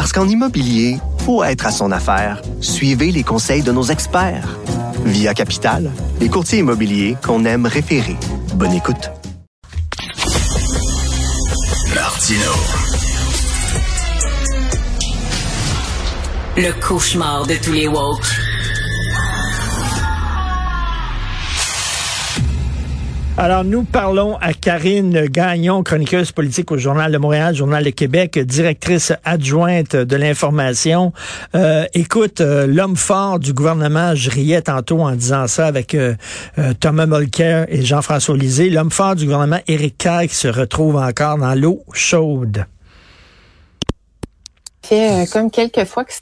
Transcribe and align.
Parce 0.00 0.14
qu'en 0.14 0.26
immobilier, 0.26 0.96
faut 1.26 1.44
être 1.44 1.66
à 1.66 1.70
son 1.70 1.92
affaire. 1.92 2.40
Suivez 2.62 3.12
les 3.12 3.22
conseils 3.22 3.62
de 3.62 3.70
nos 3.70 3.82
experts. 3.82 4.56
Via 5.04 5.34
Capital, 5.34 5.90
les 6.20 6.30
courtiers 6.30 6.60
immobiliers 6.60 7.18
qu'on 7.22 7.44
aime 7.44 7.66
référer. 7.66 8.16
Bonne 8.54 8.72
écoute. 8.72 9.10
Martino. 11.94 12.50
Le 16.56 16.80
cauchemar 16.80 17.46
de 17.46 17.56
tous 17.56 17.72
les 17.72 17.86
woke. 17.86 18.39
Alors, 23.36 23.64
nous 23.64 23.84
parlons 23.84 24.36
à 24.36 24.52
Karine 24.52 25.26
Gagnon, 25.26 25.82
chroniqueuse 25.82 26.32
politique 26.32 26.70
au 26.72 26.76
Journal 26.76 27.10
de 27.10 27.16
Montréal, 27.16 27.54
Journal 27.54 27.82
de 27.84 27.90
Québec, 27.90 28.38
directrice 28.38 29.12
adjointe 29.24 29.96
de 29.96 30.16
l'information. 30.16 31.12
Euh, 31.54 31.86
écoute, 31.94 32.40
euh, 32.40 32.66
l'homme 32.66 32.96
fort 32.96 33.38
du 33.38 33.54
gouvernement, 33.54 34.14
je 34.14 34.30
riais 34.30 34.62
tantôt 34.62 35.00
en 35.00 35.12
disant 35.12 35.46
ça 35.46 35.66
avec 35.66 35.94
euh, 35.94 36.14
Thomas 36.80 37.06
Mulcair 37.06 37.66
et 37.68 37.82
Jean-François 37.82 38.36
Lisée, 38.36 38.68
l'homme 38.68 38.90
fort 38.90 39.14
du 39.14 39.24
gouvernement, 39.24 39.60
Éric 39.68 39.96
Kerr, 39.96 40.22
qui 40.28 40.34
se 40.34 40.48
retrouve 40.48 40.96
encore 40.96 41.38
dans 41.38 41.54
l'eau 41.54 41.82
chaude. 41.92 42.66
Comme 45.32 45.50
quelques 45.50 45.84
fois 45.84 46.04
que 46.04 46.12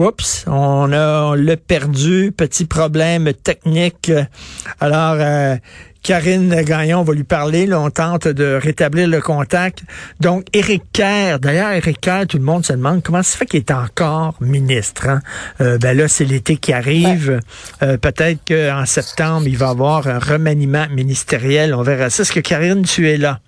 Oups, 0.00 0.44
on 0.46 0.92
a 0.92 1.24
on 1.24 1.34
l'a 1.34 1.58
perdu, 1.58 2.32
petit 2.34 2.64
problème 2.64 3.34
technique. 3.34 4.10
Alors, 4.80 5.18
Karine 6.02 6.62
Gagnon 6.62 7.02
va 7.02 7.12
lui 7.12 7.24
parler. 7.24 7.66
Là, 7.66 7.80
on 7.80 7.90
tente 7.90 8.26
de 8.26 8.58
rétablir 8.60 9.08
le 9.08 9.20
contact. 9.20 9.82
Donc, 10.18 10.46
Éric 10.54 10.84
Kerr, 10.92 11.38
d'ailleurs, 11.38 11.72
Éric 11.72 12.00
Kerr, 12.00 12.26
tout 12.26 12.38
le 12.38 12.44
monde 12.44 12.64
se 12.64 12.72
demande 12.72 13.02
comment 13.02 13.22
ça 13.22 13.36
fait 13.36 13.46
qu'il 13.46 13.60
est 13.60 13.70
encore 13.70 14.34
ministre. 14.40 15.08
Hein? 15.08 15.20
Euh, 15.60 15.76
ben 15.76 15.96
là, 15.96 16.08
c'est 16.08 16.24
l'été 16.24 16.56
qui 16.56 16.72
arrive. 16.72 17.40
Euh, 17.82 17.98
peut-être 17.98 18.40
qu'en 18.48 18.86
septembre, 18.86 19.46
il 19.46 19.58
va 19.58 19.66
y 19.66 19.70
avoir 19.70 20.08
un 20.08 20.18
remaniement 20.18 20.86
ministériel. 20.90 21.74
On 21.74 21.82
verra 21.82 22.08
ça. 22.08 22.22
Est-ce 22.22 22.32
que 22.32 22.40
Karine, 22.40 22.82
tu 22.82 23.08
es 23.10 23.18
là? 23.18 23.40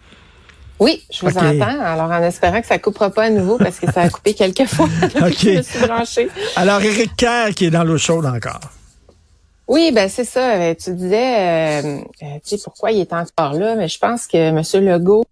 Oui, 0.78 1.02
je 1.12 1.26
vous 1.26 1.36
entends. 1.36 1.80
Alors, 1.80 2.10
en 2.10 2.22
espérant 2.22 2.60
que 2.60 2.66
ça 2.66 2.78
coupera 2.78 3.10
pas 3.10 3.24
à 3.24 3.30
nouveau 3.30 3.56
parce 3.56 3.78
que 3.78 3.90
ça 3.92 4.02
a 4.02 4.10
coupé 4.10 4.34
quelques 4.34 4.66
fois. 4.66 4.88
je 5.12 5.56
me 5.56 5.62
suis 5.62 5.86
branché. 5.86 6.28
Alors, 6.56 6.82
Éric 6.82 7.14
Kerr 7.16 7.54
qui 7.54 7.66
est 7.66 7.70
dans 7.70 7.84
l'eau 7.84 7.98
chaude 7.98 8.26
encore. 8.26 8.60
Oui, 9.68 9.90
ben 9.92 10.08
c'est 10.08 10.24
ça. 10.24 10.54
Euh, 10.56 10.74
tu 10.74 10.92
disais, 10.94 11.82
euh, 11.82 12.00
euh, 12.22 12.26
tu 12.44 12.56
sais, 12.56 12.58
pourquoi 12.62 12.90
il 12.92 13.00
est 13.00 13.12
encore 13.12 13.54
là, 13.54 13.74
mais 13.76 13.88
je 13.88 13.98
pense 13.98 14.26
que 14.26 14.36
M. 14.36 14.62
Legault 14.84 15.24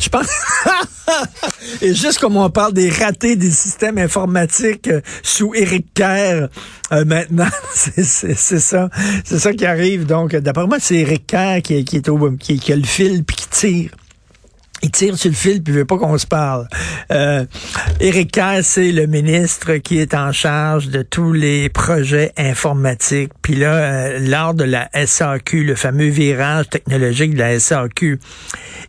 je 0.00 0.08
pense. 0.08 0.26
Et 1.82 1.94
juste 1.94 2.18
comme 2.18 2.36
on 2.36 2.50
parle 2.50 2.72
des 2.72 2.90
ratés 2.90 3.36
des 3.36 3.50
systèmes 3.50 3.98
informatiques 3.98 4.90
sous 5.22 5.54
Éric 5.54 5.86
Kerr, 5.94 6.48
maintenant, 6.90 7.48
c'est 7.74 8.02
ça. 8.34 8.88
C'est 9.24 9.38
ça 9.38 9.52
qui 9.52 9.66
arrive. 9.66 10.06
Donc, 10.06 10.34
d'après 10.36 10.66
moi, 10.66 10.78
c'est 10.80 10.96
Éric 10.96 11.26
Kerr 11.26 11.62
qui, 11.62 11.84
qui, 11.84 11.96
est 11.96 12.08
au, 12.08 12.30
qui, 12.32 12.58
qui 12.58 12.72
a 12.72 12.76
le 12.76 12.84
fil 12.84 13.24
puis 13.24 13.36
qui 13.36 13.48
tire. 13.48 13.90
Il 14.82 14.90
tire 14.90 15.16
sur 15.18 15.30
le 15.30 15.36
fil 15.36 15.62
puis 15.62 15.72
il 15.72 15.78
veut 15.78 15.84
pas 15.84 15.98
qu'on 15.98 16.18
se 16.18 16.26
parle. 16.26 16.68
Euh, 17.10 17.44
Éric 18.00 18.32
Kerr, 18.32 18.60
c'est 18.62 18.92
le 18.92 19.06
ministre 19.06 19.76
qui 19.76 19.98
est 19.98 20.14
en 20.14 20.32
charge 20.32 20.88
de 20.88 21.02
tous 21.02 21.32
les 21.32 21.68
projets 21.68 22.32
informatiques. 22.36 23.32
Puis 23.42 23.56
là, 23.56 23.74
euh, 23.74 24.18
lors 24.20 24.54
de 24.54 24.64
la 24.64 24.88
SAQ, 24.94 25.64
le 25.64 25.74
fameux 25.74 26.08
virage 26.08 26.68
technologique 26.68 27.34
de 27.34 27.38
la 27.38 27.58
SAQ, 27.58 28.20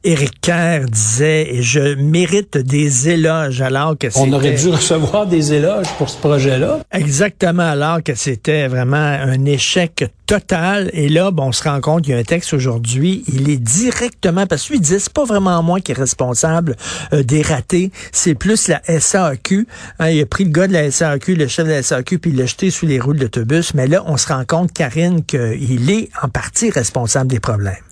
Éric 0.04 0.42
Kerr 0.42 0.86
disait, 0.90 1.56
et 1.56 1.62
je 1.64 1.96
mérite 1.96 2.58
des 2.58 3.10
éloges 3.10 3.62
alors 3.62 3.98
que 3.98 4.08
On 4.16 4.32
aurait 4.32 4.54
dû 4.54 4.70
recevoir 4.70 5.28
des 5.28 5.54
éloges 5.54 5.90
pour 5.98 6.10
ce 6.10 6.18
projet-là. 6.18 6.80
Exactement, 6.92 7.70
alors 7.70 8.04
que 8.04 8.16
c'était 8.16 8.68
vraiment 8.68 8.98
un 8.98 9.46
échec 9.46 10.06
total. 10.29 10.91
Et 10.94 11.09
là, 11.09 11.31
bon, 11.31 11.47
on 11.47 11.51
se 11.51 11.63
rend 11.63 11.81
compte 11.81 12.03
qu'il 12.03 12.13
y 12.13 12.16
a 12.16 12.19
un 12.19 12.23
texte 12.23 12.53
aujourd'hui, 12.53 13.23
il 13.34 13.50
est 13.50 13.57
directement, 13.57 14.45
parce 14.45 14.67
qu'il 14.67 14.79
disait, 14.79 15.00
c'est 15.00 15.12
pas 15.12 15.25
vraiment 15.25 15.63
moi 15.63 15.79
qui 15.79 15.91
est 15.91 15.97
responsable 15.97 16.75
euh, 17.13 17.23
des 17.23 17.41
ratés, 17.41 17.91
c'est 18.12 18.35
plus 18.35 18.67
la 18.67 18.79
SAQ. 18.85 19.67
Hein, 19.97 20.09
il 20.09 20.22
a 20.22 20.28
pris 20.28 20.44
le 20.44 20.51
gars 20.51 20.67
de 20.67 20.73
la 20.73 20.91
SAQ, 20.91 21.34
le 21.34 21.47
chef 21.47 21.66
de 21.66 21.72
la 21.72 21.81
SAQ, 21.81 22.19
puis 22.19 22.29
il 22.29 22.38
l'a 22.38 22.45
jeté 22.45 22.69
sous 22.69 22.85
les 22.85 23.00
roues 23.00 23.16
d'autobus. 23.16 23.73
Mais 23.73 23.88
là, 23.88 24.03
on 24.06 24.17
se 24.17 24.28
rend 24.28 24.45
compte, 24.45 24.72
Karine, 24.72 25.25
qu'il 25.25 25.90
est 25.90 26.09
en 26.22 26.29
partie 26.29 26.69
responsable 26.69 27.31
des 27.31 27.40
problèmes. 27.40 27.89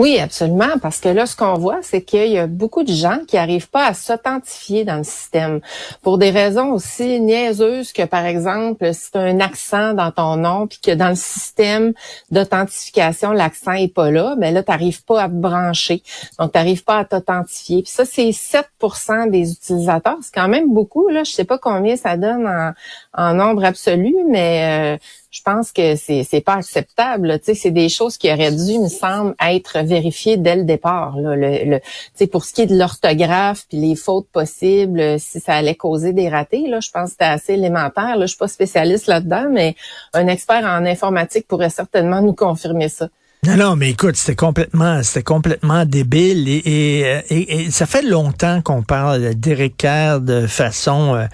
Oui, 0.00 0.18
absolument, 0.18 0.78
parce 0.80 0.98
que 0.98 1.10
là, 1.10 1.26
ce 1.26 1.36
qu'on 1.36 1.58
voit, 1.58 1.80
c'est 1.82 2.00
qu'il 2.00 2.32
y 2.32 2.38
a 2.38 2.46
beaucoup 2.46 2.84
de 2.84 2.92
gens 2.92 3.18
qui 3.28 3.36
n'arrivent 3.36 3.68
pas 3.68 3.84
à 3.84 3.92
s'authentifier 3.92 4.86
dans 4.86 4.96
le 4.96 5.04
système 5.04 5.60
pour 6.00 6.16
des 6.16 6.30
raisons 6.30 6.72
aussi 6.72 7.20
niaiseuses 7.20 7.92
que, 7.92 8.06
par 8.06 8.24
exemple, 8.24 8.94
si 8.94 9.10
tu 9.10 9.18
as 9.18 9.20
un 9.20 9.40
accent 9.40 9.92
dans 9.92 10.10
ton 10.10 10.36
nom, 10.36 10.66
puis 10.66 10.78
que 10.82 10.92
dans 10.92 11.10
le 11.10 11.16
système 11.16 11.92
d'authentification, 12.30 13.32
l'accent 13.32 13.72
est 13.72 13.92
pas 13.92 14.10
là, 14.10 14.36
mais 14.38 14.52
ben 14.52 14.54
là, 14.54 14.62
tu 14.62 14.70
n'arrives 14.70 15.04
pas 15.04 15.24
à 15.24 15.28
te 15.28 15.34
brancher. 15.34 16.02
Donc, 16.38 16.52
tu 16.52 16.58
n'arrives 16.58 16.82
pas 16.82 17.00
à 17.00 17.04
t'authentifier. 17.04 17.82
Puis 17.82 17.92
ça, 17.92 18.06
c'est 18.06 18.30
7% 18.30 19.28
des 19.28 19.52
utilisateurs. 19.52 20.16
C'est 20.22 20.32
quand 20.32 20.48
même 20.48 20.72
beaucoup. 20.72 21.10
Là. 21.10 21.24
Je 21.24 21.32
sais 21.32 21.44
pas 21.44 21.58
combien 21.58 21.96
ça 21.96 22.16
donne 22.16 22.46
en, 22.46 22.72
en 23.12 23.34
nombre 23.34 23.66
absolu, 23.66 24.16
mais... 24.26 24.96
Euh, 24.96 25.19
je 25.30 25.42
pense 25.42 25.70
que 25.70 25.94
c'est 25.96 26.24
c'est 26.24 26.40
pas 26.40 26.54
acceptable. 26.54 27.38
Tu 27.38 27.46
sais, 27.46 27.54
c'est 27.54 27.70
des 27.70 27.88
choses 27.88 28.18
qui 28.18 28.32
auraient 28.32 28.50
dû, 28.50 28.78
me 28.78 28.88
semble, 28.88 29.34
être 29.40 29.78
vérifiées 29.80 30.36
dès 30.36 30.56
le 30.56 30.64
départ. 30.64 31.16
Là. 31.16 31.36
Le, 31.36 31.78
tu 31.78 31.84
sais, 32.14 32.26
pour 32.26 32.44
ce 32.44 32.52
qui 32.52 32.62
est 32.62 32.66
de 32.66 32.76
l'orthographe 32.76 33.66
puis 33.68 33.78
les 33.78 33.94
fautes 33.94 34.28
possibles, 34.28 35.20
si 35.20 35.40
ça 35.40 35.54
allait 35.54 35.76
causer 35.76 36.12
des 36.12 36.28
ratés, 36.28 36.66
là, 36.66 36.80
je 36.80 36.90
pense 36.90 37.04
que 37.04 37.10
c'était 37.12 37.24
assez 37.24 37.54
élémentaire. 37.54 38.16
Là, 38.16 38.26
je 38.26 38.30
suis 38.30 38.38
pas 38.38 38.48
spécialiste 38.48 39.06
là-dedans, 39.06 39.46
mais 39.50 39.76
un 40.14 40.26
expert 40.26 40.64
en 40.64 40.84
informatique 40.84 41.46
pourrait 41.46 41.70
certainement 41.70 42.22
nous 42.22 42.34
confirmer 42.34 42.88
ça. 42.88 43.08
Non, 43.46 43.56
non, 43.56 43.74
mais 43.76 43.90
écoute, 43.90 44.16
c'était 44.16 44.36
complètement, 44.36 45.02
c'était 45.02 45.22
complètement 45.22 45.86
débile 45.86 46.46
et, 46.46 47.22
et, 47.30 47.70
ça 47.70 47.86
fait 47.86 48.02
longtemps 48.02 48.60
qu'on 48.60 48.82
parle 48.82 49.34
d'Éric 49.34 49.78
Kerr 49.78 50.20
de 50.20 50.46
façon 50.46 51.14
euh, 51.14 51.24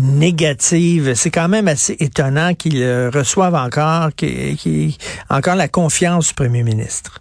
négative. 0.00 1.14
C'est 1.14 1.32
quand 1.32 1.48
même 1.48 1.66
assez 1.66 1.96
étonnant 1.98 2.54
qu'il 2.54 2.80
reçoive 3.12 3.56
encore, 3.56 4.14
qu'il 4.14 4.94
encore 5.30 5.56
la 5.56 5.66
confiance 5.66 6.28
du 6.28 6.34
premier 6.34 6.62
ministre. 6.62 7.20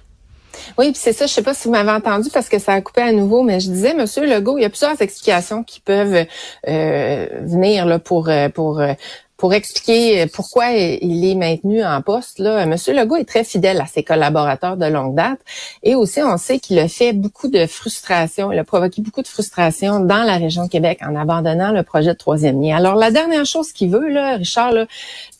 Oui, 0.77 0.91
puis 0.91 0.99
c'est 1.01 1.13
ça, 1.13 1.25
je 1.25 1.33
sais 1.33 1.41
pas 1.41 1.53
si 1.53 1.67
vous 1.67 1.73
m'avez 1.73 1.91
entendu 1.91 2.29
parce 2.31 2.49
que 2.49 2.59
ça 2.59 2.73
a 2.73 2.81
coupé 2.81 3.01
à 3.01 3.11
nouveau, 3.11 3.43
mais 3.43 3.59
je 3.59 3.69
disais, 3.69 3.93
Monsieur 3.93 4.25
Legault, 4.25 4.57
il 4.57 4.61
y 4.61 4.65
a 4.65 4.69
plusieurs 4.69 5.01
explications 5.01 5.63
qui 5.63 5.79
peuvent 5.79 6.25
euh, 6.67 7.27
venir 7.41 7.85
là, 7.85 7.99
pour, 7.99 8.29
euh, 8.29 8.49
pour 8.49 8.81
pour 9.37 9.53
expliquer 9.53 10.25
pourquoi 10.27 10.71
il 10.71 11.25
est 11.25 11.35
maintenu 11.35 11.83
en 11.83 12.01
poste. 12.01 12.39
Là, 12.39 12.65
Monsieur 12.65 12.93
Legault 12.93 13.17
est 13.17 13.27
très 13.27 13.43
fidèle 13.43 13.79
à 13.79 13.85
ses 13.85 14.03
collaborateurs 14.03 14.77
de 14.77 14.85
longue 14.85 15.15
date 15.15 15.39
et 15.83 15.95
aussi 15.95 16.21
on 16.21 16.37
sait 16.37 16.59
qu'il 16.59 16.79
a 16.79 16.87
fait 16.87 17.13
beaucoup 17.13 17.47
de 17.47 17.65
frustration, 17.67 18.51
il 18.51 18.59
a 18.59 18.63
provoqué 18.63 19.01
beaucoup 19.01 19.21
de 19.21 19.27
frustration 19.27 19.99
dans 19.99 20.23
la 20.23 20.37
région 20.37 20.67
Québec 20.67 20.99
en 21.03 21.15
abandonnant 21.15 21.71
le 21.71 21.83
projet 21.83 22.13
de 22.13 22.17
troisième 22.17 22.61
lien. 22.61 22.77
Alors 22.77 22.95
la 22.95 23.11
dernière 23.11 23.45
chose 23.45 23.71
qu'il 23.71 23.91
veut, 23.91 24.09
là, 24.09 24.37
Richard, 24.37 24.71
là, 24.71 24.87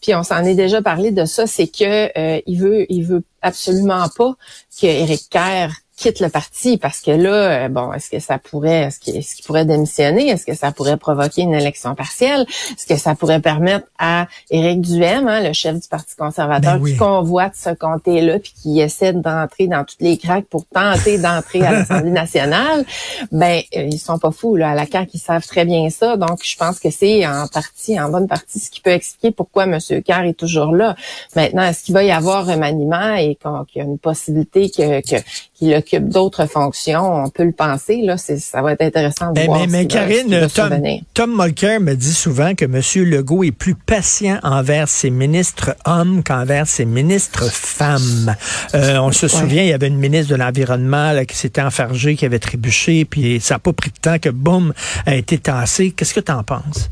puis 0.02 0.14
on 0.14 0.24
s'en 0.24 0.44
est 0.44 0.56
déjà 0.56 0.82
parlé 0.82 1.12
de 1.12 1.26
ça, 1.26 1.48
c'est 1.48 1.68
que 1.68 2.18
euh, 2.18 2.40
il 2.46 2.60
veut, 2.60 2.86
il 2.90 3.04
veut 3.04 3.24
absolument 3.42 4.08
pas 4.16 4.36
que 4.80 4.86
Éric 4.86 5.30
Kerr 5.30 5.70
quitte 5.98 6.20
le 6.20 6.30
parti 6.30 6.78
parce 6.78 7.02
que 7.02 7.10
là, 7.10 7.66
euh, 7.66 7.70
bon, 7.70 7.92
est-ce 7.92 8.12
que 8.12 8.20
ça 8.20 8.38
pourrait, 8.38 8.84
est-ce 8.84 9.00
qu'il 9.00 9.46
pourrait 9.46 9.66
démissionner? 9.66 10.30
Est-ce 10.30 10.46
que 10.46 10.54
ça 10.54 10.72
pourrait 10.72 10.96
provoquer 10.96 11.42
une 11.42 11.56
élection 11.56 11.96
partielle? 11.96 12.46
Est-ce 12.72 12.86
que 12.86 12.98
ça 12.98 13.16
pourrait 13.16 13.42
permettre 13.42 13.88
à 13.98 14.28
Éric 14.52 14.82
Duhem, 14.82 15.28
hein, 15.28 15.42
le 15.42 15.54
chef 15.54 15.76
du 15.76 15.88
Parti 15.88 16.16
conservateur, 16.16 16.80
ben 16.80 16.86
qui 16.86 16.96
convoite 16.98 17.54
ce 17.56 17.72
comté-là 17.72 18.38
puis 18.38 18.54
qui 18.62 18.80
essaie 18.80 19.12
d'entrer 19.12 19.68
dans 19.68 19.84
toutes 19.84 20.02
les 20.02 20.18
craques 20.18 20.46
pour 20.46 20.68
tenter 20.68 21.18
d'entrer 21.18 21.64
à 21.64 21.72
l'Assemblée 21.72 22.12
nationale, 22.12 22.86
ben 23.32 23.62
euh, 23.76 23.88
ils 23.92 24.00
sont 24.00 24.20
pas 24.20 24.32
fous 24.32 24.56
là, 24.56 24.70
à 24.72 24.76
la 24.76 24.86
CAQ, 24.86 25.10
ils 25.16 25.20
savent 25.20 25.48
très 25.48 25.66
bien 25.66 25.90
ça. 25.90 26.16
Donc 26.16 26.44
je 26.44 26.56
pense 26.58 26.80
que 26.80 26.92
c'est 26.92 27.26
en 27.26 27.48
partie, 27.48 28.00
en 28.00 28.10
bonne 28.10 28.28
partie, 28.28 28.60
ce 28.60 28.70
qui 28.70 28.82
peut 28.82 28.92
expliquer 28.92 29.32
pourquoi 29.32 29.64
M. 29.64 29.80
Carr 30.06 30.26
est 30.26 30.34
toujours 30.34 30.76
là. 30.76 30.96
Maintenant, 31.36 31.64
est-ce 31.64 31.84
qu'il 31.84 31.96
va 31.96 32.04
y 32.04 32.12
avoir 32.12 32.48
un 32.48 32.54
remaniement 32.54 33.16
et 33.16 33.36
qu'il 33.36 33.82
y 33.82 33.82
a 33.82 33.84
une 33.84 33.98
possibilité 33.98 34.70
que, 34.70 35.02
que 35.02 35.24
qu'il 35.58 35.74
occupe 35.74 36.08
d'autres 36.08 36.46
fonctions. 36.46 37.24
On 37.26 37.30
peut 37.30 37.44
le 37.44 37.52
penser. 37.52 38.02
Là, 38.04 38.18
ça 38.18 38.62
va 38.62 38.74
être 38.74 38.82
intéressant 38.82 39.30
de 39.30 39.34
ben, 39.34 39.46
voir. 39.48 39.60
Mais, 39.62 39.68
mais 39.68 39.88
Karine, 39.88 40.48
Tom, 40.54 40.82
Tom 41.14 41.36
Mulcair 41.36 41.80
me 41.80 41.96
dit 41.96 42.14
souvent 42.14 42.54
que 42.54 42.66
M. 42.66 43.10
Legault 43.10 43.44
est 43.44 43.52
plus 43.52 43.76
patient 43.76 44.40
envers 44.44 44.88
ses 44.88 45.10
ministres 45.10 45.76
hommes 45.86 46.24
qu'envers 46.24 46.68
ses 46.68 46.86
ministres 46.86 47.52
femmes. 47.52 48.36
Euh, 48.76 48.98
on 49.00 49.12
se 49.12 49.28
souvient, 49.28 49.64
il 49.64 49.70
y 49.70 49.74
avait 49.74 49.88
une 49.88 49.98
ministre 49.98 50.32
de 50.32 50.38
l'Environnement 50.38 51.14
qui 51.26 51.36
s'était 51.36 51.62
enfargée, 51.62 52.16
qui 52.16 52.26
avait 52.26 52.40
trébuché, 52.40 53.06
puis 53.06 53.40
ça 53.40 53.56
n'a 53.56 53.60
pas 53.60 53.74
pris 53.74 53.90
de 53.90 53.98
temps 54.00 54.20
que, 54.20 54.30
boum, 54.30 54.74
a 55.06 55.16
été 55.16 55.38
tassé. 55.38 55.92
Qu'est-ce 55.92 56.14
que 56.14 56.20
tu 56.20 56.32
en 56.32 56.44
penses? 56.44 56.90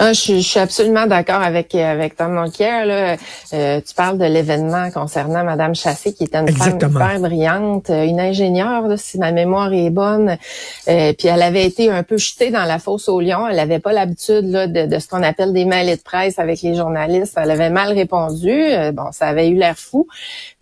Ah, 0.00 0.12
je, 0.12 0.38
suis 0.38 0.60
absolument 0.60 1.06
d'accord 1.06 1.42
avec 1.42 1.74
avec 1.74 2.14
Tom 2.14 2.40
Mulcair. 2.40 2.86
Là. 2.86 3.16
Euh, 3.52 3.80
tu 3.84 3.94
parles 3.94 4.16
de 4.16 4.26
l'événement 4.26 4.92
concernant 4.92 5.42
Madame 5.42 5.74
Chassé, 5.74 6.14
qui 6.14 6.22
était 6.22 6.38
une 6.38 6.52
femme 6.52 6.76
hyper 6.76 7.18
brillante, 7.18 7.90
euh, 7.90 8.04
une 8.04 8.20
ingénieure, 8.20 8.84
si 8.96 9.18
ma 9.18 9.32
mémoire 9.32 9.72
est 9.72 9.90
bonne. 9.90 10.38
Euh, 10.86 11.12
puis 11.14 11.26
elle 11.26 11.42
avait 11.42 11.66
été 11.66 11.90
un 11.90 12.04
peu 12.04 12.16
jetée 12.16 12.52
dans 12.52 12.62
la 12.64 12.78
fosse 12.78 13.08
au 13.08 13.20
lion. 13.20 13.48
Elle 13.48 13.56
n'avait 13.56 13.80
pas 13.80 13.92
l'habitude 13.92 14.48
de, 14.52 14.86
de, 14.86 14.98
ce 15.00 15.08
qu'on 15.08 15.24
appelle 15.24 15.52
des 15.52 15.64
mails 15.64 15.96
de 15.96 16.00
presse 16.00 16.38
avec 16.38 16.62
les 16.62 16.76
journalistes. 16.76 17.34
Elle 17.36 17.50
avait 17.50 17.70
mal 17.70 17.92
répondu. 17.92 18.54
bon, 18.92 19.10
ça 19.10 19.26
avait 19.26 19.48
eu 19.48 19.56
l'air 19.56 19.76
fou, 19.76 20.06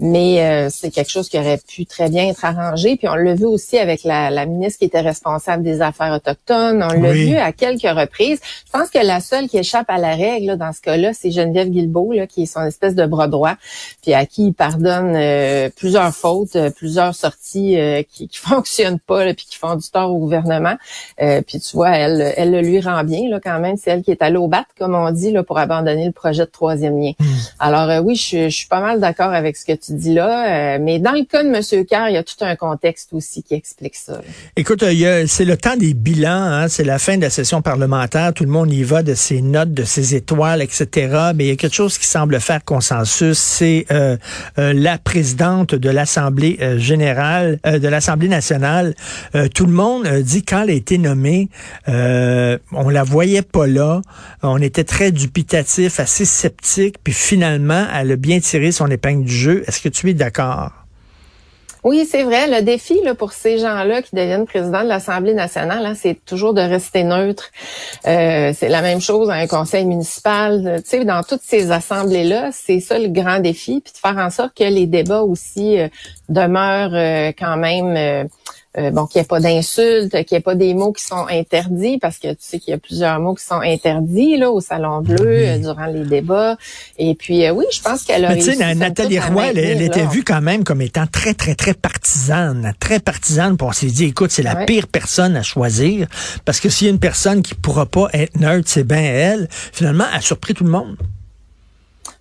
mais 0.01 0.71
c'est 0.71 0.91
quelque 0.91 1.11
chose 1.11 1.29
qui 1.29 1.39
aurait 1.39 1.59
pu 1.59 1.85
très 1.85 2.09
bien 2.09 2.29
être 2.29 2.45
arrangé. 2.45 2.97
Puis 2.97 3.07
on 3.07 3.15
l'a 3.15 3.35
vu 3.35 3.45
aussi 3.45 3.77
avec 3.77 4.03
la, 4.05 4.31
la, 4.31 4.47
ministre 4.47 4.79
qui 4.79 4.87
était 4.87 5.01
responsable 5.01 5.63
des 5.63 5.83
affaires 5.83 6.15
autochtones. 6.15 6.83
On 6.83 7.01
l'a 7.01 7.13
vu 7.13 7.37
à 7.37 7.53
quelques 7.53 7.83
reprises. 7.83 8.41
Je 8.67 8.73
pense 8.73 8.89
que 8.89 8.99
la 8.99 9.21
seule 9.27 9.49
qui 9.49 9.59
échappe 9.59 9.89
à 9.89 9.99
la 9.99 10.15
règle 10.15 10.57
dans 10.57 10.73
ce 10.73 10.81
cas-là, 10.81 11.13
c'est 11.13 11.31
Geneviève 11.31 11.69
Guilbeault, 11.69 12.13
là, 12.13 12.27
qui 12.27 12.45
est 12.45 12.47
son 12.47 12.63
espèce 12.63 12.95
de 12.95 13.05
bras 13.07 13.29
droit, 13.29 13.55
puis 14.03 14.15
à 14.15 14.25
qui 14.25 14.47
il 14.47 14.53
pardonne 14.55 15.15
euh, 15.17 15.69
plusieurs 15.75 16.15
fautes, 16.15 16.57
euh, 16.57 16.71
plusieurs 16.71 17.15
sorties 17.15 17.79
euh, 17.79 18.03
qui, 18.09 18.29
qui 18.29 18.39
fonctionnent 18.43 19.01
pas, 19.01 19.25
là, 19.25 19.35
puis 19.35 19.47
qui 19.47 19.57
font 19.57 19.75
du 19.75 19.89
tort 19.91 20.13
au 20.13 20.19
gouvernement. 20.19 20.77
puis 21.19 21.61
tu 21.61 21.77
vois, 21.77 21.91
elle, 21.91 22.33
elle 22.37 22.53
le 22.53 22.61
lui 22.61 22.81
rend 22.81 23.03
bien 23.05 23.29
là, 23.29 23.41
quand 23.43 23.59
même. 23.61 23.77
C'est 23.77 23.91
elle 23.91 24.03
qui 24.03 24.11
est 24.11 24.23
allée 24.23 24.37
au 24.37 24.49
bat, 24.49 24.65
comme 24.79 24.95
on 24.95 25.11
dit, 25.11 25.33
là, 25.33 25.43
pour 25.43 25.59
abandonner 25.59 26.07
le 26.07 26.13
projet 26.13 26.45
de 26.45 26.51
troisième 26.51 27.01
lien. 27.01 27.13
Hmm. 27.19 27.25
Alors 27.59 28.05
oui, 28.05 28.15
je, 28.17 28.49
je, 28.49 28.57
suis 28.57 28.69
pas 28.69 28.81
mal 28.81 29.01
d'accord 29.01 29.33
avec 29.33 29.57
ce 29.57 29.65
que 29.65 29.73
tu 29.73 29.93
dis 29.93 30.15
là, 30.15 30.79
mais 30.79 30.99
dans 30.99 31.13
le 31.13 31.25
cas 31.25 31.43
de 31.43 31.49
M. 31.49 31.85
Carr, 31.85 32.09
il 32.09 32.15
y 32.15 32.17
a 32.17 32.23
tout 32.23 32.37
un 32.41 32.57
contexte 32.57 33.13
aussi 33.13 33.43
qui 33.43 33.55
explique 33.55 33.97
ça. 33.97 34.21
Écoute, 34.57 34.85
c'est 35.27 35.45
le 35.45 35.57
temps 35.57 35.77
des 35.77 35.95
bilans, 35.95 36.31
hein, 36.31 36.69
c'est 36.69 36.85
la 36.85 36.99
fin 36.99 37.17
de 37.17 37.23
la 37.23 37.31
session 37.31 37.63
parlementaire, 37.63 38.33
tout 38.33 38.45
le 38.45 38.51
monde 38.51 38.73
y 38.73 38.83
va 38.83 39.03
de 39.03 39.15
ses 39.17 39.43
notes, 39.43 39.73
de 39.73 39.85
ses 39.85 40.15
étoiles, 40.15 40.63
etc. 40.63 41.33
Mais 41.35 41.47
il 41.47 41.49
y 41.49 41.51
a 41.51 41.57
quelque 41.57 41.75
chose 41.75 41.99
qui 41.99 42.07
semble 42.07 42.39
faire 42.41 42.65
consensus, 42.65 43.39
c'est 43.39 43.87
euh, 43.91 44.17
euh, 44.59 44.73
la 44.73 44.99
présidente 44.99 45.75
de 45.75 45.91
l'Assemblée 45.91 46.59
euh, 46.61 46.79
générale, 46.79 47.59
de 47.65 47.89
l'Assemblée 47.89 48.29
nationale. 48.29 48.95
tout 49.55 49.67
le 49.67 49.73
monde 49.73 50.07
dit 50.21 50.45
quand 50.45 50.63
elle 50.63 50.71
a 50.71 50.75
été 50.75 50.99
nommée, 50.99 51.49
on 51.87 52.89
la 52.89 53.03
voyait 53.03 53.43
pas 53.43 53.67
là, 53.67 54.03
on 54.43 54.59
était 54.59 54.85
très 54.85 55.13
dubitatif, 55.13 55.99
assez 56.01 56.25
sceptique, 56.25 56.97
puis 57.03 57.13
finalement, 57.13 57.87
elle 57.95 58.13
a 58.13 58.17
bien 58.17 58.41
tiré 58.41 58.73
son 58.73 58.87
épingle 58.89 59.25
du 59.25 59.35
jeu. 59.35 59.65
Est-ce 59.67 59.81
que 59.81 59.89
tu 59.89 60.11
es 60.11 60.15
d'accord? 60.15 60.86
Oui, 61.87 62.05
c'est 62.05 62.25
vrai. 62.25 62.49
Le 62.49 62.63
défi 62.63 63.01
là, 63.05 63.15
pour 63.15 63.31
ces 63.31 63.59
gens-là 63.59 64.03
qui 64.03 64.17
deviennent 64.17 64.45
présidents 64.45 64.83
de 64.83 64.89
l'Assemblée 64.89 65.35
nationale, 65.35 65.87
hein, 65.87 65.95
c'est 65.95 66.17
toujours 66.25 66.53
de 66.53 66.61
rester 66.61 67.05
neutre. 67.05 67.53
Euh, 68.09 68.53
c'est 68.57 68.69
la 68.69 68.83
même 68.83 69.01
chose 69.01 69.31
à 69.31 69.35
un 69.35 69.47
conseil 69.47 69.85
municipal. 69.85 70.83
Tu 70.83 70.91
sais, 70.91 71.05
dans 71.05 71.23
toutes 71.23 71.43
ces 71.45 71.71
assemblées-là, 71.71 72.51
c'est 72.53 72.81
ça 72.81 72.99
le 72.99 73.07
grand 73.07 73.39
défi, 73.39 73.81
puis 73.85 73.93
de 73.93 73.99
faire 73.99 74.19
en 74.19 74.31
sorte 74.31 74.53
que 74.57 74.65
les 74.65 74.89
débats 74.89 75.23
aussi 75.23 75.79
euh, 75.79 75.87
demeurent 76.29 76.91
euh, 76.93 77.31
quand 77.39 77.57
même 77.57 78.29
euh, 78.79 78.91
bon, 78.91 79.07
qu'il 79.07 79.21
n'y 79.21 79.25
ait 79.25 79.29
pas 79.29 79.41
d'insultes, 79.41 80.11
qu'il 80.11 80.37
n'y 80.37 80.39
ait 80.39 80.41
pas 80.41 80.55
des 80.55 80.75
mots 80.75 80.93
qui 80.93 81.03
sont 81.03 81.27
interdits, 81.31 81.99
parce 81.99 82.19
que 82.19 82.29
tu 82.29 82.39
sais 82.41 82.59
qu'il 82.59 82.73
y 82.73 82.75
a 82.75 82.79
plusieurs 82.79 83.19
mots 83.21 83.35
qui 83.35 83.45
sont 83.45 83.61
interdits 83.61 84.37
là 84.37 84.51
au 84.51 84.61
Salon 84.61 85.01
Bleu 85.01 85.17
euh, 85.21 85.59
durant 85.59 85.87
les 85.87 86.05
débats. 86.05 86.57
Et 86.99 87.15
puis, 87.15 87.47
euh, 87.47 87.53
oui, 87.53 87.65
je 87.73 87.81
pense 87.81 88.05
qu'elle 88.05 88.25
a 88.25 88.35
Mais 88.35 88.39
tu 88.43 88.55
sais, 88.55 88.75
Nathalie 88.75 89.19
Roy, 89.19 89.47
elle, 89.55 89.81
était 89.81 90.07
vue 90.07 90.25
quand 90.25 90.43
même 90.43 90.63
comme 90.63 90.83
étant 90.83 91.07
très, 91.07 91.33
très, 91.33 91.55
très 91.55 91.75
partisane, 91.75 92.75
très 92.79 93.01
partisane. 93.01 93.57
Pour 93.57 93.69
on 93.69 93.73
s'est 93.73 93.87
dit, 93.87 94.05
écoute, 94.05 94.31
c'est 94.31 94.43
la 94.43 94.65
pire 94.65 94.87
personne 94.87 95.37
à 95.37 95.43
choisir, 95.43 96.07
parce 96.45 96.61
que 96.61 96.69
s'il 96.69 96.87
y 96.87 96.91
a 96.91 96.93
une 96.93 97.01
personne 97.01 97.43
qui 97.43 97.55
pourra 97.55 97.87
pas 97.87 98.09
être 98.13 98.39
neutre, 98.39 98.69
c'est 98.69 98.85
bien 98.85 99.03
elle. 99.03 99.49
Finalement, 99.51 100.05
elle 100.13 100.19
a 100.19 100.21
surpris 100.21 100.55
tout 100.55 100.65
le 100.65 100.71
monde. 100.71 100.97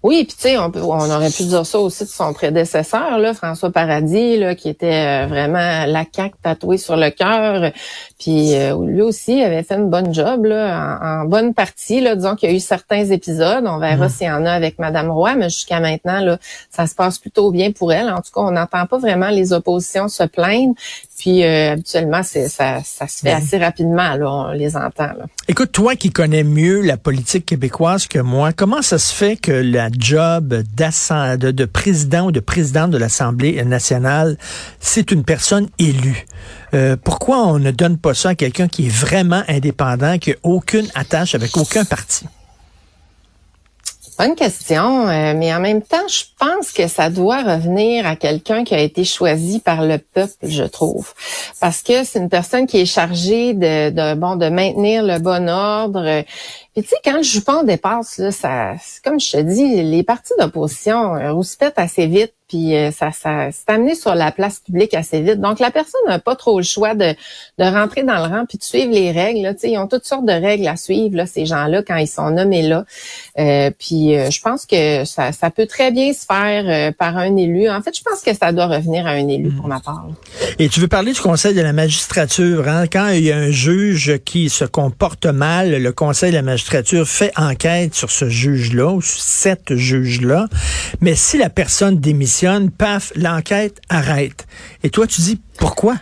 Oui, 0.05 0.23
puis 0.23 0.35
tu 0.35 0.49
sais, 0.49 0.57
on, 0.59 0.71
on, 0.75 1.09
aurait 1.09 1.31
pu 1.31 1.45
dire 1.45 1.65
ça 1.65 1.79
aussi 1.79 2.03
de 2.03 2.09
son 2.09 2.31
prédécesseur, 2.31 3.17
là, 3.17 3.33
François 3.33 3.71
Paradis, 3.71 4.37
là, 4.37 4.53
qui 4.53 4.69
était 4.69 5.23
euh, 5.23 5.25
vraiment 5.25 5.87
la 5.87 6.05
caque 6.05 6.39
tatouée 6.43 6.77
sur 6.77 6.95
le 6.95 7.09
cœur. 7.09 7.71
Puis 8.19 8.53
euh, 8.53 8.77
lui 8.85 9.01
aussi 9.01 9.41
avait 9.41 9.63
fait 9.63 9.73
une 9.73 9.89
bonne 9.89 10.13
job, 10.13 10.45
là, 10.45 10.99
en, 11.01 11.25
bonne 11.25 11.55
partie. 11.55 12.01
Là, 12.01 12.15
disons 12.15 12.35
qu'il 12.35 12.51
y 12.51 12.53
a 12.53 12.55
eu 12.55 12.59
certains 12.59 13.05
épisodes. 13.05 13.63
On 13.65 13.79
verra 13.79 14.05
mmh. 14.05 14.09
s'il 14.09 14.27
y 14.27 14.31
en 14.31 14.45
a 14.45 14.51
avec 14.51 14.77
Madame 14.77 15.09
Roy, 15.09 15.33
mais 15.37 15.49
jusqu'à 15.49 15.79
maintenant, 15.79 16.19
là, 16.19 16.37
ça 16.69 16.85
se 16.85 16.93
passe 16.93 17.17
plutôt 17.17 17.49
bien 17.49 17.71
pour 17.71 17.91
elle. 17.91 18.11
En 18.11 18.17
tout 18.17 18.31
cas, 18.31 18.41
on 18.41 18.51
n'entend 18.51 18.85
pas 18.85 18.99
vraiment 18.99 19.29
les 19.29 19.53
oppositions 19.53 20.07
se 20.07 20.21
plaindre. 20.21 20.75
Puis 21.17 21.43
euh, 21.43 21.71
habituellement, 21.71 22.21
c'est, 22.23 22.49
ça, 22.49 22.81
ça 22.83 23.07
se 23.07 23.21
fait 23.21 23.31
assez 23.31 23.57
rapidement, 23.57 24.15
là, 24.15 24.29
on 24.29 24.51
les 24.51 24.75
entend. 24.75 25.07
Là. 25.07 25.25
Écoute, 25.47 25.71
toi 25.71 25.95
qui 25.95 26.11
connais 26.11 26.43
mieux 26.43 26.81
la 26.81 26.97
politique 26.97 27.45
québécoise 27.45 28.07
que 28.07 28.19
moi, 28.19 28.51
comment 28.51 28.81
ça 28.81 28.99
se 28.99 29.13
fait 29.13 29.37
que 29.37 29.51
la 29.51 29.89
job 29.97 30.49
de, 30.49 31.51
de 31.51 31.65
président 31.65 32.27
ou 32.27 32.31
de 32.31 32.39
présidente 32.39 32.91
de 32.91 32.97
l'Assemblée 32.97 33.63
nationale, 33.63 34.37
c'est 34.79 35.11
une 35.11 35.23
personne 35.23 35.67
élue? 35.79 36.25
Euh, 36.73 36.97
pourquoi 37.01 37.47
on 37.47 37.59
ne 37.59 37.71
donne 37.71 37.97
pas 37.97 38.13
ça 38.13 38.29
à 38.29 38.35
quelqu'un 38.35 38.67
qui 38.67 38.87
est 38.87 38.95
vraiment 38.95 39.43
indépendant, 39.47 40.17
qui 40.17 40.31
n'a 40.31 40.35
aucune 40.43 40.87
attache 40.95 41.35
avec 41.35 41.55
aucun 41.57 41.85
parti? 41.85 42.25
Bonne 44.17 44.35
question, 44.35 45.09
euh, 45.09 45.33
mais 45.35 45.53
en 45.53 45.59
même 45.59 45.81
temps, 45.81 46.07
je 46.07 46.23
pense 46.39 46.71
que 46.71 46.87
ça 46.87 47.09
doit 47.09 47.43
revenir 47.43 48.07
à 48.07 48.15
quelqu'un 48.15 48.63
qui 48.63 48.73
a 48.73 48.79
été 48.79 49.03
choisi 49.03 49.59
par 49.59 49.83
le 49.83 49.97
peuple, 49.97 50.31
je 50.43 50.63
trouve, 50.63 51.13
parce 51.59 51.81
que 51.81 52.05
c'est 52.05 52.19
une 52.19 52.29
personne 52.29 52.65
qui 52.65 52.79
est 52.79 52.85
chargée 52.85 53.53
de, 53.53 54.13
bon 54.13 54.37
de 54.37 54.47
maintenir 54.47 55.03
le 55.03 55.19
bon 55.19 55.49
ordre. 55.49 56.23
Puis 56.73 56.83
tu 56.83 56.89
sais, 56.89 56.95
quand 57.03 57.17
le 57.17 57.23
jupon 57.23 57.63
dépasse, 57.63 58.17
là, 58.19 58.31
ça, 58.31 58.75
comme 59.03 59.19
je 59.19 59.31
te 59.31 59.41
dis, 59.41 59.83
les 59.83 60.03
partis 60.03 60.33
d'opposition 60.39 61.15
euh, 61.15 61.33
rouspètent 61.33 61.77
assez 61.77 62.07
vite 62.07 62.34
puis 62.55 62.75
euh, 62.75 62.91
ça, 62.91 63.11
ça 63.11 63.51
s'est 63.51 63.63
amené 63.67 63.95
sur 63.95 64.15
la 64.15 64.31
place 64.31 64.59
publique 64.59 64.93
assez 64.93 65.19
vite. 65.19 65.41
Donc, 65.41 65.59
la 65.59 65.71
personne 65.71 65.99
n'a 66.07 66.19
pas 66.19 66.35
trop 66.35 66.57
le 66.57 66.63
choix 66.63 66.95
de, 66.95 67.13
de 67.57 67.63
rentrer 67.63 68.03
dans 68.03 68.15
le 68.15 68.33
rang 68.33 68.45
puis 68.47 68.57
de 68.57 68.63
suivre 68.63 68.93
les 68.93 69.11
règles. 69.11 69.41
Là. 69.41 69.53
Ils 69.63 69.77
ont 69.77 69.87
toutes 69.87 70.05
sortes 70.05 70.25
de 70.25 70.31
règles 70.31 70.67
à 70.67 70.77
suivre, 70.77 71.17
là, 71.17 71.25
ces 71.25 71.45
gens-là, 71.45 71.83
quand 71.83 71.97
ils 71.97 72.07
sont 72.07 72.29
nommés 72.29 72.61
là. 72.61 72.85
Euh, 73.37 73.71
puis 73.77 74.15
euh, 74.15 74.29
je 74.31 74.39
pense 74.39 74.65
que 74.65 75.03
ça, 75.03 75.33
ça 75.33 75.49
peut 75.49 75.65
très 75.65 75.91
bien 75.91 76.13
se 76.13 76.25
faire 76.25 76.93
par 76.93 77.17
un 77.17 77.35
élu. 77.35 77.69
En 77.69 77.81
fait, 77.81 77.95
je 77.97 78.01
pense 78.01 78.21
que 78.21 78.33
ça 78.33 78.51
doit 78.53 78.67
revenir 78.67 79.05
à 79.05 79.11
un 79.11 79.27
élu 79.27 79.51
pour 79.51 79.67
ma 79.67 79.81
part. 79.81 80.07
Et 80.57 80.69
tu 80.69 80.79
veux 80.79 80.87
parler 80.87 81.11
du 81.11 81.19
Conseil 81.19 81.53
de 81.53 81.61
la 81.61 81.73
magistrature. 81.73 82.67
Hein? 82.69 82.85
Quand 82.87 83.09
il 83.09 83.23
y 83.23 83.31
a 83.31 83.37
un 83.37 83.51
juge 83.51 84.19
qui 84.23 84.49
se 84.49 84.63
comporte 84.63 85.25
mal, 85.25 85.81
le 85.81 85.91
Conseil 85.91 86.31
de 86.31 86.37
la 86.37 86.41
magistrature 86.41 87.07
fait 87.07 87.33
enquête 87.35 87.95
sur 87.95 88.11
ce 88.11 88.29
juge-là, 88.29 88.91
ou 88.91 89.01
sur 89.01 89.21
cette 89.21 89.75
juge-là. 89.75 90.47
Mais 91.01 91.15
si 91.15 91.37
la 91.37 91.49
personne 91.49 91.99
démissionne, 91.99 92.44
paf, 92.69 93.11
l'enquête 93.15 93.81
arrête. 93.89 94.47
Et 94.83 94.89
toi, 94.89 95.07
tu 95.07 95.21
dis 95.21 95.41
pourquoi? 95.57 95.95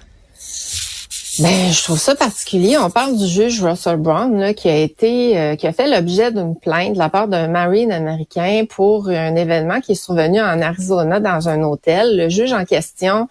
Ben, 1.39 1.71
je 1.71 1.83
trouve 1.83 1.97
ça 1.97 2.13
particulier. 2.13 2.77
On 2.77 2.91
parle 2.91 3.17
du 3.17 3.25
juge 3.25 3.63
Russell 3.63 3.97
Brown 3.97 4.39
là, 4.39 4.53
qui 4.53 4.69
a 4.69 4.77
été, 4.77 5.35
euh, 5.35 5.55
qui 5.55 5.65
a 5.65 5.73
fait 5.73 5.87
l'objet 5.87 6.31
d'une 6.31 6.55
plainte 6.55 6.93
de 6.93 6.99
la 6.99 7.09
part 7.09 7.27
d'un 7.27 7.47
marine 7.47 7.91
américain 7.91 8.65
pour 8.69 9.09
un 9.09 9.35
événement 9.35 9.81
qui 9.81 9.93
est 9.93 9.95
survenu 9.95 10.39
en 10.39 10.61
Arizona 10.61 11.19
dans 11.19 11.49
un 11.49 11.63
hôtel. 11.63 12.17
Le 12.17 12.29
juge 12.29 12.53
en 12.53 12.65
question 12.65 13.27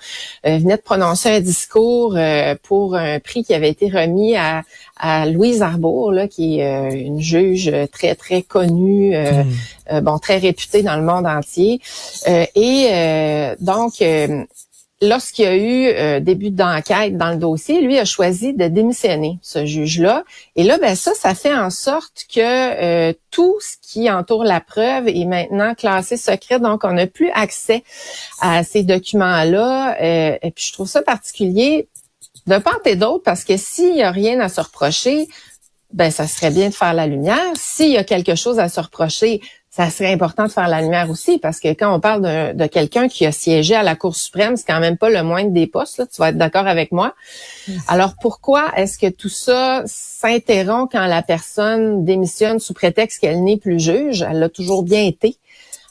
euh, 0.47 0.59
venait 0.59 0.79
de 0.79 0.83
prononcer 0.83 1.29
un 1.29 1.41
discours 1.41 2.15
euh, 2.17 2.57
pour 2.65 2.97
un 2.97 3.21
prix 3.21 3.45
qui 3.45 3.55
avait 3.55 3.71
été 3.71 3.89
remis 3.89 4.35
à, 4.35 4.63
à 4.97 5.27
Louise 5.27 5.63
Arbour, 5.63 6.11
là, 6.11 6.27
qui 6.27 6.59
est 6.59 6.93
une 6.95 7.21
juge 7.21 7.73
très 7.93 8.17
très 8.17 8.43
connue, 8.43 9.17
hmm. 9.17 10.01
bon 10.01 10.19
très 10.19 10.39
réputée 10.39 10.83
dans 10.83 10.97
le 10.97 11.03
monde 11.03 11.27
entier. 11.27 11.81
et 12.27 13.55
donc 13.61 14.03
lorsqu'il 15.03 15.45
y 15.45 15.49
a 15.49 15.57
eu 15.57 15.87
euh, 15.89 16.21
début 16.21 16.51
d'enquête 16.51 17.19
dans 17.19 17.31
le 17.31 17.37
dossier, 17.37 17.83
lui 17.83 17.99
a 17.99 18.05
choisi 18.05 18.55
de 18.55 18.69
démissionner, 18.69 19.39
ce 19.43 19.67
juge-là. 19.67 20.25
Et 20.57 20.63
là, 20.63 20.79
ben 20.79 20.95
ça, 20.95 21.13
ça 21.15 21.35
fait 21.35 21.55
en 21.55 21.71
sorte 21.71 22.25
que 22.33 22.41
euh, 22.41 23.13
tout 23.31 23.59
ce 23.61 23.77
qui 23.83 24.11
entoure 24.11 24.45
la 24.45 24.61
preuve 24.61 25.09
est 25.09 25.25
maintenant 25.25 25.75
classé 25.75 26.17
secret, 26.17 26.61
donc 26.61 26.85
on 26.85 26.93
n'a 26.93 27.09
plus 27.09 27.31
accès 27.31 27.83
à 28.41 28.63
ces 28.63 28.85
documents-là. 28.85 29.97
Euh, 30.01 30.39
et 30.41 30.51
puis 30.53 30.65
je 30.69 30.73
trouve 30.73 30.89
ça 30.89 31.03
particulier 31.03 31.89
de 32.47 32.59
part 32.59 32.81
et 32.85 32.97
d'autre 32.97 33.25
parce 33.25 33.45
que 33.45 33.57
s'il 33.57 33.97
y 33.97 34.03
a 34.03 34.11
rien 34.11 34.39
à 34.41 34.49
se 34.49 34.61
reprocher, 34.61 35.29
ben 35.93 36.11
ça 36.11 36.27
serait 36.27 36.51
bien 36.51 36.69
de 36.69 36.75
faire 36.75 36.95
la 36.95 37.07
lumière. 37.07 37.53
S'il 37.57 37.91
y 37.91 37.99
a 37.99 38.05
quelque 38.05 38.37
chose 38.37 38.59
à 38.59 38.69
se 38.69 38.81
reprocher, 38.81 39.41
ça 39.75 39.89
serait 39.89 40.13
important 40.13 40.45
de 40.45 40.51
faire 40.51 40.69
la 40.69 40.83
lumière 40.83 41.09
aussi, 41.09 41.39
parce 41.39 41.59
que 41.59 41.69
quand 41.69 41.95
on 41.95 41.99
parle 41.99 42.21
de, 42.21 42.53
de 42.53 42.67
quelqu'un 42.67 43.09
qui 43.09 43.25
a 43.25 43.33
siégé 43.33 43.75
à 43.75 43.83
la 43.83 43.97
Cour 43.97 44.15
suprême, 44.15 44.55
c'est 44.55 44.67
quand 44.67 44.81
même 44.81 44.99
pas 44.99 45.09
le 45.09 45.23
moindre 45.23 45.51
des 45.51 45.67
postes, 45.67 45.97
là, 45.97 46.05
tu 46.05 46.21
vas 46.21 46.29
être 46.29 46.37
d'accord 46.37 46.67
avec 46.67 46.93
moi. 46.93 47.15
Alors 47.89 48.13
pourquoi 48.21 48.71
est-ce 48.77 48.99
que 48.99 49.09
tout 49.09 49.31
ça 49.31 49.83
s'interrompt 49.87 50.93
quand 50.93 51.07
la 51.07 51.23
personne 51.23 52.05
démissionne 52.05 52.59
sous 52.59 52.75
prétexte 52.75 53.19
qu'elle 53.21 53.43
n'est 53.43 53.57
plus 53.57 53.81
juge? 53.81 54.21
Elle 54.29 54.41
l'a 54.41 54.51
toujours 54.51 54.83
bien 54.83 55.05
été. 55.05 55.39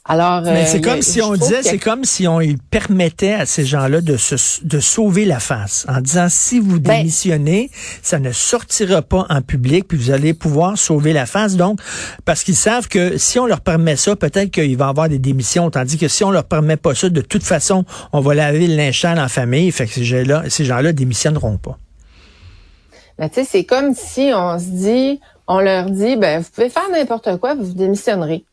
Alors, 0.03 0.41
Mais 0.41 0.65
c'est 0.65 0.79
euh, 0.79 0.89
comme 0.89 1.01
si 1.03 1.22
on 1.22 1.34
disait, 1.36 1.62
c'est 1.62 1.77
comme 1.77 2.05
si 2.05 2.27
on 2.27 2.39
permettait 2.72 3.34
à 3.34 3.46
ces 3.46 3.65
gens-là 3.65 4.01
de 4.01 4.17
se, 4.17 4.65
de 4.65 4.79
sauver 4.79 5.25
la 5.25 5.39
face 5.39 5.86
en 5.88 6.01
disant 6.01 6.25
si 6.27 6.60
vous 6.60 6.79
ben 6.79 6.98
démissionnez, 6.98 7.70
ça 8.01 8.17
ne 8.17 8.31
sortira 8.31 9.03
pas 9.03 9.27
en 9.29 9.43
public, 9.43 9.88
puis 9.88 10.00
vous 10.00 10.10
allez 10.10 10.34
pouvoir 10.34 10.75
sauver 10.75 11.13
la 11.13 11.27
face. 11.27 11.55
Donc, 11.55 11.79
parce 12.25 12.43
qu'ils 12.43 12.55
savent 12.55 12.88
que 12.88 13.20
si 13.20 13.38
on 13.38 13.46
leur 13.46 13.62
permet 13.62 13.96
ça, 13.96 14.15
peut-être 14.15 14.50
qu'il 14.50 14.75
va 14.75 14.88
y 14.88 14.89
avoir 14.89 15.08
des 15.08 15.20
démissions, 15.20 15.70
tandis 15.70 16.00
que 16.00 16.08
si 16.08 16.24
on 16.24 16.31
leur 16.31 16.46
permet 16.46 16.77
pas 16.77 16.96
ça, 16.96 17.08
de 17.10 17.22
toute 17.22 17.43
façon, 17.43 17.86
on 18.12 18.22
va 18.22 18.34
laver 18.34 18.67
le 18.67 18.75
linge 18.75 19.05
en 19.05 19.27
famille. 19.27 19.72
Fait 19.72 19.86
que 19.86 19.93
ces 19.93 20.03
gens-là, 20.03 20.46
ces 20.50 20.65
gens-là 20.65 20.93
démissionneront 20.93 21.58
pas. 21.58 21.77
Ben, 23.20 23.29
tu 23.29 23.36
sais, 23.36 23.43
c'est 23.43 23.63
comme 23.65 23.93
si 23.93 24.31
on 24.34 24.58
se 24.58 24.65
dit, 24.65 25.20
on 25.48 25.60
leur 25.60 25.91
dit, 25.91 26.15
ben, 26.15 26.41
vous 26.41 26.50
pouvez 26.50 26.70
faire 26.70 26.89
n'importe 26.91 27.38
quoi, 27.38 27.53
vous 27.53 27.74
démissionnerez. 27.74 28.43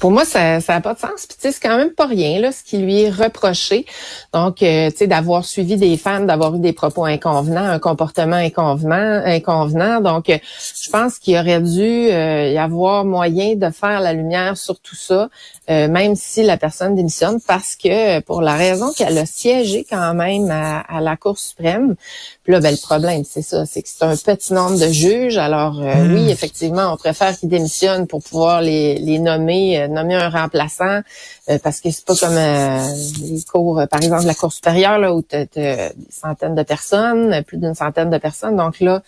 Pour 0.00 0.10
moi, 0.10 0.24
ça 0.24 0.58
n'a 0.58 0.80
pas 0.80 0.94
de 0.94 0.98
sens. 0.98 1.26
Puis 1.26 1.36
c'est 1.38 1.60
quand 1.60 1.76
même 1.76 1.90
pas 1.90 2.06
rien 2.06 2.40
là, 2.40 2.50
ce 2.52 2.62
qui 2.64 2.78
lui 2.78 3.02
est 3.02 3.10
reproché. 3.10 3.86
Donc, 4.32 4.62
euh, 4.62 4.90
tu 4.90 4.96
sais, 4.98 5.06
d'avoir 5.06 5.44
suivi 5.44 5.76
des 5.76 5.96
femmes, 5.96 6.26
d'avoir 6.26 6.54
eu 6.54 6.58
des 6.58 6.72
propos 6.72 7.04
inconvenants, 7.04 7.64
un 7.64 7.78
comportement 7.78 8.36
inconvenant, 8.36 9.22
inconvenant. 9.24 10.00
Donc, 10.00 10.28
euh, 10.28 10.38
je 10.82 10.90
pense 10.90 11.18
qu'il 11.18 11.36
aurait 11.36 11.60
dû 11.60 11.80
euh, 11.80 12.48
y 12.48 12.58
avoir 12.58 13.04
moyen 13.04 13.54
de 13.54 13.70
faire 13.70 14.00
la 14.00 14.12
lumière 14.12 14.56
sur 14.56 14.80
tout 14.80 14.96
ça, 14.96 15.28
même 15.68 16.16
si 16.16 16.42
la 16.42 16.58
personne 16.58 16.94
démissionne, 16.94 17.40
parce 17.46 17.76
que 17.76 18.20
pour 18.20 18.42
la 18.42 18.56
raison 18.56 18.92
qu'elle 18.92 19.16
a 19.16 19.24
siégé 19.24 19.86
quand 19.88 20.12
même 20.14 20.50
à, 20.50 21.00
la 21.00 21.16
Cour 21.16 21.38
suprême. 21.38 21.94
Puis 22.42 22.52
là, 22.52 22.60
ben, 22.60 22.72
le 22.72 22.80
problème, 22.80 23.22
c'est 23.24 23.42
ça, 23.42 23.64
c'est 23.64 23.82
que 23.82 23.88
c'est 23.88 24.04
un 24.04 24.16
petit 24.16 24.52
nombre 24.52 24.78
de 24.78 24.88
juges. 24.88 25.38
Alors, 25.38 25.74
hmm. 25.74 26.14
oui, 26.14 26.30
effectivement, 26.30 26.92
on 26.92 26.96
préfère 26.96 27.38
qu'ils 27.38 27.48
démissionnent 27.48 28.06
pour 28.06 28.22
pouvoir 28.22 28.60
les, 28.60 28.96
les 29.02 29.18
nommer 29.18 29.88
nommer 29.88 30.14
un 30.14 30.30
remplaçant 30.30 31.00
euh, 31.48 31.58
parce 31.62 31.80
que 31.80 31.90
c'est 31.90 32.04
pas 32.04 32.14
comme 32.14 32.36
euh, 32.36 32.86
les 33.20 33.42
cours, 33.42 33.80
euh, 33.80 33.86
par 33.86 34.00
exemple 34.00 34.26
la 34.26 34.34
cour 34.34 34.52
supérieure 34.52 34.98
là 34.98 35.12
où 35.12 35.22
tu 35.22 35.34
as, 35.34 35.46
des 35.46 35.90
centaines 36.10 36.54
de 36.54 36.62
personnes, 36.62 37.42
plus 37.44 37.58
d'une 37.58 37.74
centaine 37.74 38.10
de 38.10 38.18
personnes. 38.18 38.56
Donc 38.56 38.78
là, 38.80 39.02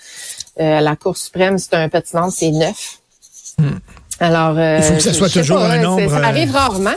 la 0.56 0.96
cour 0.96 1.16
suprême 1.16 1.58
c'est 1.58 1.74
un 1.74 1.88
petit 1.88 2.16
nombre, 2.16 2.32
c'est 2.32 2.50
neuf. 2.50 2.98
Hmm. 3.58 3.78
Alors, 4.20 4.58
il 4.58 4.82
faut 4.82 4.94
que 4.94 5.00
ça 5.00 5.12
soit 5.12 5.28
toujours 5.28 5.58
un 5.58 5.78
nombre. 5.78 6.08
Ça 6.08 6.26
arrive 6.26 6.52
rarement. 6.52 6.90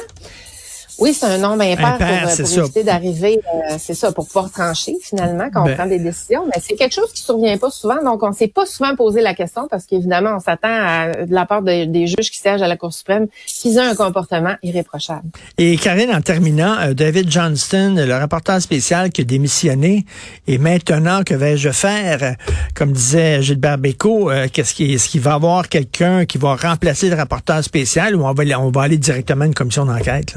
Oui, 0.99 1.13
c'est 1.13 1.27
un 1.27 1.37
nombre 1.37 1.61
impair, 1.61 1.97
pour, 1.97 2.07
euh, 2.07 2.43
pour 2.43 2.63
éviter 2.63 2.83
d'arriver, 2.83 3.39
euh, 3.53 3.75
c'est 3.77 3.93
ça, 3.93 4.11
pour 4.11 4.25
pouvoir 4.25 4.51
trancher 4.51 4.95
finalement 5.01 5.47
quand 5.53 5.61
on 5.61 5.65
ben. 5.65 5.75
prend 5.75 5.85
des 5.85 5.99
décisions. 5.99 6.45
Mais 6.47 6.59
c'est 6.61 6.75
quelque 6.75 6.93
chose 6.93 7.11
qui 7.13 7.21
ne 7.21 7.25
survient 7.25 7.57
pas 7.57 7.69
souvent, 7.69 8.03
donc 8.03 8.23
on 8.23 8.29
ne 8.29 8.35
s'est 8.35 8.47
pas 8.47 8.65
souvent 8.65 8.95
posé 8.95 9.21
la 9.21 9.35
question 9.35 9.67
parce 9.69 9.85
qu'évidemment, 9.85 10.35
on 10.35 10.39
s'attend 10.39 10.69
à, 10.69 11.25
de 11.25 11.33
la 11.33 11.45
part 11.45 11.61
des 11.61 12.07
juges 12.07 12.31
qui 12.31 12.39
siègent 12.39 12.63
à 12.63 12.67
la 12.67 12.77
Cour 12.77 12.93
suprême 12.93 13.27
qu'ils 13.45 13.77
aient 13.77 13.81
un 13.81 13.95
comportement 13.95 14.55
irréprochable. 14.63 15.29
Et 15.57 15.77
Karine, 15.77 16.11
en 16.11 16.21
terminant, 16.21 16.77
euh, 16.79 16.93
David 16.93 17.29
Johnston, 17.29 17.95
le 17.97 18.13
rapporteur 18.13 18.59
spécial 18.59 19.11
qui 19.11 19.21
a 19.21 19.23
démissionné, 19.23 20.05
et 20.47 20.57
maintenant, 20.57 21.23
que 21.23 21.35
vais-je 21.35 21.69
faire? 21.69 22.35
Comme 22.73 22.91
disait 22.91 23.41
Gilbert 23.43 23.77
Bécaud, 23.77 24.31
qu'est-ce 24.51 24.73
qui, 24.73 24.93
est-ce 24.93 25.09
qu'il 25.09 25.21
va 25.21 25.31
y 25.31 25.35
avoir 25.35 25.69
quelqu'un 25.69 26.25
qui 26.25 26.39
va 26.39 26.55
remplacer 26.55 27.09
le 27.09 27.15
rapporteur 27.15 27.63
spécial 27.63 28.15
ou 28.15 28.25
on 28.25 28.33
va, 28.33 28.43
on 28.59 28.71
va 28.71 28.81
aller 28.81 28.97
directement 28.97 29.43
à 29.43 29.47
une 29.47 29.53
commission 29.53 29.85
d'enquête? 29.85 30.35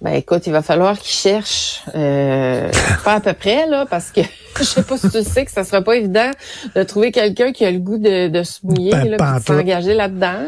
Ben 0.00 0.12
écoute, 0.12 0.46
il 0.46 0.52
va 0.52 0.62
falloir 0.62 0.96
qu'ils 0.96 1.10
cherchent 1.10 1.82
euh, 1.94 2.70
pas 3.04 3.14
à 3.14 3.20
peu 3.20 3.32
près 3.32 3.66
là, 3.66 3.84
parce 3.84 4.12
que 4.12 4.20
je 4.58 4.62
sais 4.62 4.84
pas 4.84 4.96
si 4.96 5.10
tu 5.10 5.24
sais 5.24 5.44
que 5.44 5.50
ça 5.50 5.64
sera 5.64 5.82
pas 5.82 5.96
évident 5.96 6.30
de 6.76 6.82
trouver 6.84 7.10
quelqu'un 7.10 7.50
qui 7.52 7.64
a 7.64 7.70
le 7.70 7.80
goût 7.80 7.98
de, 7.98 8.28
de 8.28 8.42
se 8.44 8.60
mouiller, 8.64 8.92
ben, 8.92 9.16
là, 9.16 9.38
de 9.38 9.44
s'engager 9.44 9.94
là-dedans. 9.94 10.38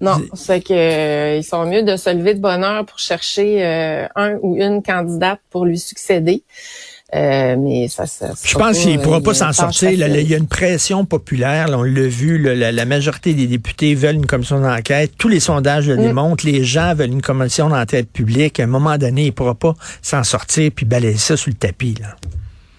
Non, 0.00 0.18
c'est 0.34 0.60
que 0.60 0.74
euh, 0.74 1.36
ils 1.38 1.44
sont 1.44 1.64
mieux 1.64 1.82
de 1.82 1.96
se 1.96 2.10
lever 2.10 2.34
de 2.34 2.40
bonne 2.40 2.62
heure 2.62 2.84
pour 2.84 2.98
chercher 2.98 3.64
euh, 3.64 4.06
un 4.14 4.36
ou 4.42 4.56
une 4.56 4.82
candidate 4.82 5.40
pour 5.50 5.64
lui 5.64 5.78
succéder. 5.78 6.44
Euh, 7.14 7.54
mais 7.56 7.86
ça, 7.88 8.04
ça 8.06 8.32
Je 8.42 8.54
pense 8.58 8.78
qu'il 8.78 8.96
ne 8.96 9.02
pourra 9.02 9.20
pas 9.20 9.32
s'en 9.32 9.52
sortir. 9.52 9.90
il 9.90 10.28
y 10.28 10.34
a 10.34 10.36
une 10.36 10.48
pression 10.48 11.04
populaire. 11.04 11.68
on 11.70 11.82
l'a 11.82 12.08
vu. 12.08 12.38
la, 12.38 12.84
majorité 12.84 13.32
des 13.32 13.46
députés 13.46 13.94
veulent 13.94 14.16
une 14.16 14.26
commission 14.26 14.60
d'enquête. 14.60 15.12
Tous 15.16 15.28
les 15.28 15.40
sondages 15.40 15.88
le 15.88 15.96
mm. 15.96 16.02
démontrent. 16.02 16.46
Les 16.46 16.64
gens 16.64 16.94
veulent 16.94 17.12
une 17.12 17.22
commission 17.22 17.68
d'enquête 17.68 18.10
publique. 18.10 18.58
À 18.58 18.64
un 18.64 18.66
moment 18.66 18.98
donné, 18.98 19.22
il 19.22 19.26
ne 19.26 19.30
pourra 19.30 19.54
pas 19.54 19.74
s'en 20.02 20.24
sortir 20.24 20.70
puis 20.74 20.84
balayer 20.84 21.16
ça 21.16 21.36
sous 21.36 21.50
le 21.50 21.56
tapis. 21.56 21.96
Là. 22.00 22.16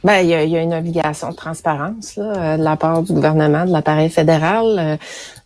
Ben, 0.03 0.19
il 0.19 0.29
y, 0.29 0.35
a, 0.35 0.61
une 0.61 0.73
obligation 0.73 1.31
de 1.31 1.35
transparence 1.35 2.15
là, 2.15 2.53
euh, 2.53 2.57
de 2.57 2.63
la 2.63 2.77
part 2.77 3.01
du 3.01 3.13
gouvernement, 3.13 3.65
de 3.65 3.71
l'appareil 3.71 4.09
fédéral. 4.09 4.99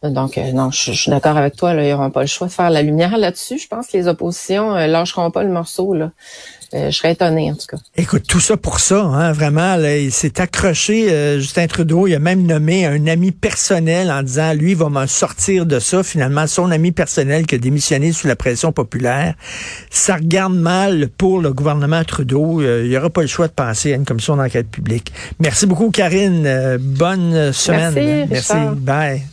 Euh, 0.03 0.09
donc, 0.09 0.38
non, 0.53 0.69
je, 0.71 0.91
suis 0.91 1.09
d'accord 1.09 1.38
avec 1.38 1.55
toi. 1.55 1.73
Là, 1.73 1.83
ils 1.83 1.89
n'auront 1.89 2.11
pas 2.11 2.21
le 2.21 2.27
choix 2.27 2.47
de 2.47 2.51
faire 2.51 2.69
la 2.69 2.81
lumière 2.81 3.17
là-dessus. 3.17 3.57
Je 3.57 3.67
pense 3.67 3.88
que 3.88 3.97
les 3.97 4.07
oppositions 4.07 4.75
euh, 4.75 4.88
lâcheront 4.88 5.31
pas 5.31 5.43
le 5.43 5.50
morceau. 5.50 5.93
Là. 5.93 6.11
Euh, 6.74 6.90
je 6.90 6.98
serais 6.98 7.12
étonné 7.12 7.51
en 7.51 7.56
tout 7.56 7.68
cas. 7.68 7.78
Écoute, 7.98 8.24
tout 8.28 8.40
ça 8.40 8.56
pour 8.56 8.80
ça, 8.80 9.01
hein, 9.01 9.34
vraiment, 9.34 9.75
là, 9.75 9.98
il 9.98 10.12
s'est 10.12 10.40
accroché, 10.40 11.12
euh, 11.12 11.40
Justin 11.40 11.68
Trudeau, 11.68 12.08
il 12.08 12.16
a 12.16 12.20
même 12.20 12.44
nommé 12.44 12.86
un 12.86 13.08
ami 13.08 13.32
personnel 13.32 14.10
en 14.10 14.24
disant, 14.24 14.54
lui, 14.54 14.72
il 14.72 14.78
va 14.78 14.90
me 14.90 15.06
sortir 15.06 15.66
de 15.66 15.80
ça. 15.80 16.01
Finalement, 16.01 16.48
son 16.48 16.72
ami 16.72 16.92
personnel 16.92 17.46
qui 17.46 17.56
a 17.56 17.58
démissionné 17.58 18.13
sous 18.13 18.28
la 18.28 18.38
pression 18.38 18.72
populaire, 18.72 19.36
ça 19.90 20.16
regarde 20.16 20.56
mal 20.56 21.10
pour 21.18 21.42
le 21.42 21.51
gouvernement 21.51 22.04
Trudeau. 22.06 22.62
Euh, 22.62 22.84
il 22.86 22.90
n'y 22.90 22.98
aura 22.98 23.10
pas 23.10 23.22
le 23.22 23.28
choix 23.28 23.48
de 23.48 23.54
passer 23.54 23.92
à 23.92 23.96
une 23.98 24.06
commission 24.06 24.38
d'enquête 24.38 24.70
publique. 24.70 25.12
Merci 25.40 25.66
beaucoup, 25.66 25.92
Karine. 25.92 26.78
bonne 26.80 27.51
semaine. 27.51 28.28
Merci. 28.30 28.54
Merci. 28.54 28.75
Bye. 28.78 29.24